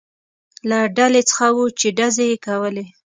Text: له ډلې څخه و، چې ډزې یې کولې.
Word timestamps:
له 0.69 0.79
ډلې 0.97 1.21
څخه 1.29 1.45
و، 1.55 1.57
چې 1.79 1.87
ډزې 1.97 2.25
یې 2.31 2.37
کولې. 2.45 2.85